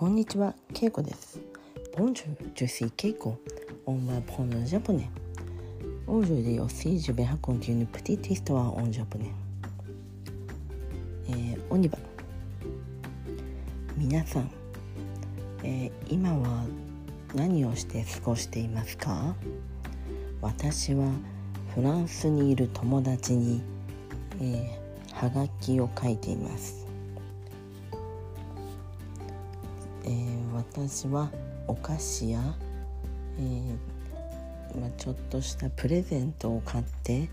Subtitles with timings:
[0.00, 1.38] こんにちは、ケイコです。
[1.94, 3.36] Bonjour, je suis Keiko.
[3.84, 5.10] On va prendre le japonais.
[6.06, 9.30] Aujourd'hui aussi, je vais raconter une petite histoire en japonais.
[11.28, 11.98] えー、オニバ
[13.98, 14.50] 皆さん、
[15.64, 16.64] えー今は
[17.34, 19.36] 何をして過ごしていますか
[20.40, 21.12] 私は
[21.74, 23.60] フランスにいる友達に、
[24.40, 26.86] えーはがきを書いています、
[30.72, 31.30] 私は
[31.66, 32.40] お菓子や、
[33.38, 37.28] えーまあ、ちょっとしたプレゼントを買って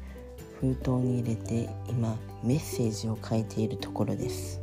[0.59, 4.59] 封筒に入れて今メッセージを書いているところです。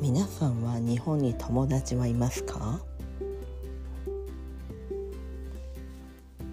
[0.00, 2.80] 皆さんは日本に友達はいますか？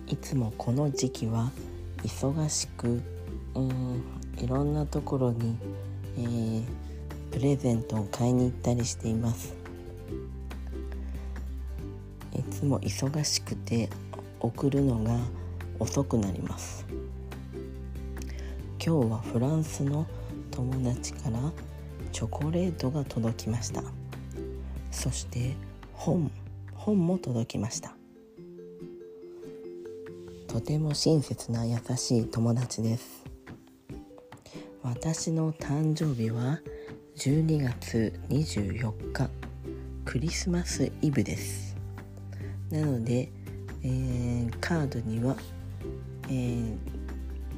[0.07, 1.49] いつもこの時期は
[2.03, 3.02] 忙しく
[3.55, 4.03] うん
[4.38, 5.55] いろんなところに、
[6.17, 6.63] えー
[7.31, 9.61] プレゼントを買いに行ったりしています。
[12.52, 13.89] つも忙しくて
[14.39, 15.17] 送るのが
[15.80, 16.85] 遅くなります。
[18.83, 20.05] 今日はフランスの
[20.52, 21.39] 友達から
[22.11, 23.83] チョコレートが届きました。
[24.91, 25.55] そして
[25.93, 26.31] 本
[26.73, 27.95] 本も届きました。
[30.47, 33.23] とても親切な優しい友達です。
[34.83, 36.59] 私の誕生日は
[37.15, 39.30] 12月24日
[40.05, 41.70] クリスマスイブです。
[42.73, 43.30] なので、
[43.83, 45.36] えーカードには、
[46.27, 46.77] えー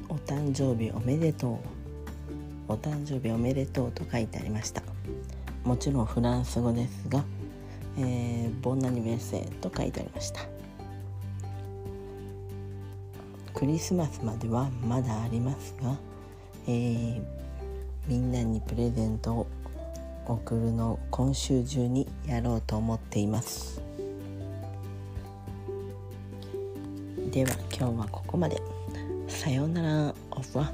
[0.08, 1.58] お誕生日おめでとう」
[2.68, 4.82] 「お誕生日おめでとう」と書いてありました。
[5.64, 7.24] もちろんフランス語ですが
[7.98, 10.40] 「えーボンナニベーセ」と書いてありました。
[13.54, 15.96] クリスマスまではまだありますが、
[16.66, 17.22] えー
[18.06, 19.46] みんなにプレゼントを
[20.26, 23.80] 送るのを今週中にやろうと思っています。
[27.34, 28.62] では今日はここまで。
[29.26, 30.14] さようなら。
[30.30, 30.72] オフは